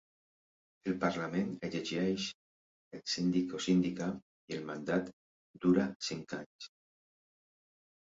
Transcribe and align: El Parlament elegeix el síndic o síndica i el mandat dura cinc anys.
El 0.91 0.95
Parlament 1.03 1.51
elegeix 1.67 2.25
el 2.99 3.05
síndic 3.17 3.55
o 3.59 3.63
síndica 3.69 4.11
i 4.17 4.59
el 4.61 4.67
mandat 4.73 5.15
dura 5.69 5.89
cinc 6.13 6.39
anys. 6.45 6.73